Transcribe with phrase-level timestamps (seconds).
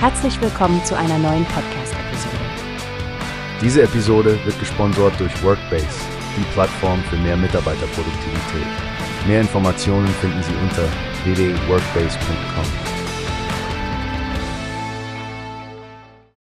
[0.00, 2.36] Herzlich willkommen zu einer neuen Podcast-Episode.
[3.60, 5.88] Diese Episode wird gesponsert durch Workbase,
[6.36, 8.68] die Plattform für mehr Mitarbeiterproduktivität.
[9.26, 10.84] Mehr Informationen finden Sie unter
[11.24, 12.64] www.workbase.com.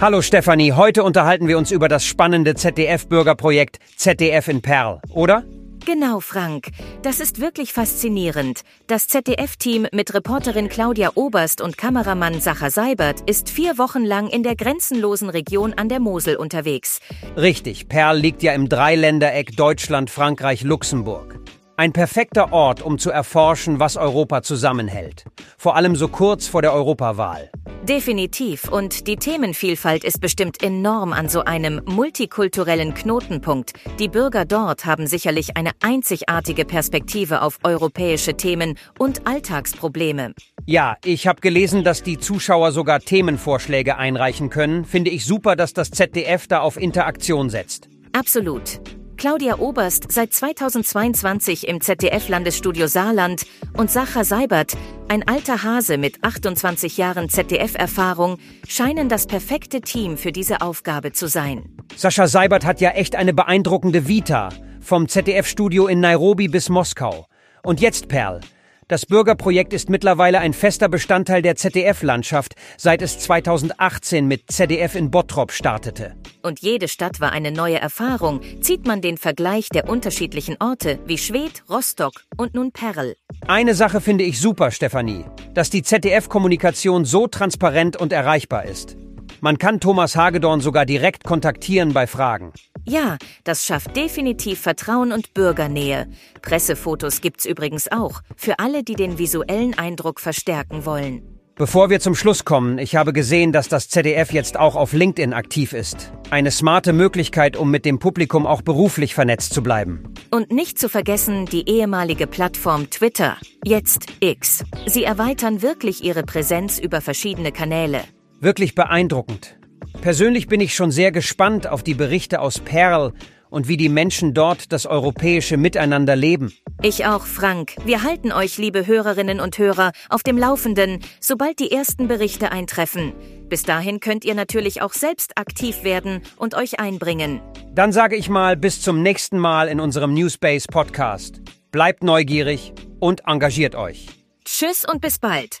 [0.00, 5.42] Hallo Stefanie, heute unterhalten wir uns über das spannende ZDF-Bürgerprojekt ZDF in Perl, oder?
[5.86, 6.68] Genau, Frank.
[7.02, 8.62] Das ist wirklich faszinierend.
[8.86, 14.42] Das ZDF-Team mit Reporterin Claudia Oberst und Kameramann Sacha Seibert ist vier Wochen lang in
[14.42, 17.00] der grenzenlosen Region an der Mosel unterwegs.
[17.36, 21.39] Richtig, Perl liegt ja im Dreiländereck Deutschland, Frankreich, Luxemburg.
[21.80, 25.24] Ein perfekter Ort, um zu erforschen, was Europa zusammenhält.
[25.56, 27.50] Vor allem so kurz vor der Europawahl.
[27.88, 28.68] Definitiv.
[28.68, 33.72] Und die Themenvielfalt ist bestimmt enorm an so einem multikulturellen Knotenpunkt.
[33.98, 40.34] Die Bürger dort haben sicherlich eine einzigartige Perspektive auf europäische Themen und Alltagsprobleme.
[40.66, 44.84] Ja, ich habe gelesen, dass die Zuschauer sogar Themenvorschläge einreichen können.
[44.84, 47.88] Finde ich super, dass das ZDF da auf Interaktion setzt.
[48.12, 48.82] Absolut.
[49.20, 53.42] Claudia Oberst seit 2022 im ZDF-Landesstudio Saarland
[53.76, 60.32] und Sacha Seibert, ein alter Hase mit 28 Jahren ZDF-Erfahrung, scheinen das perfekte Team für
[60.32, 61.68] diese Aufgabe zu sein.
[61.96, 64.48] Sascha Seibert hat ja echt eine beeindruckende Vita.
[64.80, 67.26] Vom ZDF-Studio in Nairobi bis Moskau.
[67.62, 68.40] Und jetzt Perl.
[68.88, 75.10] Das Bürgerprojekt ist mittlerweile ein fester Bestandteil der ZDF-Landschaft, seit es 2018 mit ZDF in
[75.10, 76.16] Bottrop startete.
[76.42, 81.18] Und jede Stadt war eine neue Erfahrung, zieht man den Vergleich der unterschiedlichen Orte wie
[81.18, 83.16] Schwedt, Rostock und nun Perl.
[83.46, 85.24] Eine Sache finde ich super, Stefanie,
[85.54, 88.96] dass die ZDF-Kommunikation so transparent und erreichbar ist.
[89.42, 92.52] Man kann Thomas Hagedorn sogar direkt kontaktieren bei Fragen.
[92.86, 96.08] Ja, das schafft definitiv Vertrauen und Bürgernähe.
[96.42, 101.39] Pressefotos gibt's übrigens auch, für alle, die den visuellen Eindruck verstärken wollen.
[101.60, 105.34] Bevor wir zum Schluss kommen, ich habe gesehen, dass das ZDF jetzt auch auf LinkedIn
[105.34, 106.10] aktiv ist.
[106.30, 110.14] Eine smarte Möglichkeit, um mit dem Publikum auch beruflich vernetzt zu bleiben.
[110.30, 114.64] Und nicht zu vergessen die ehemalige Plattform Twitter, jetzt X.
[114.86, 118.04] Sie erweitern wirklich ihre Präsenz über verschiedene Kanäle.
[118.40, 119.58] Wirklich beeindruckend.
[120.00, 123.12] Persönlich bin ich schon sehr gespannt auf die Berichte aus Perl
[123.50, 126.54] und wie die Menschen dort das europäische Miteinander leben.
[126.82, 127.74] Ich auch, Frank.
[127.84, 133.12] Wir halten euch, liebe Hörerinnen und Hörer, auf dem Laufenden, sobald die ersten Berichte eintreffen.
[133.50, 137.42] Bis dahin könnt ihr natürlich auch selbst aktiv werden und euch einbringen.
[137.74, 141.42] Dann sage ich mal bis zum nächsten Mal in unserem Newspace Podcast.
[141.70, 144.06] Bleibt neugierig und engagiert euch.
[144.46, 145.60] Tschüss und bis bald.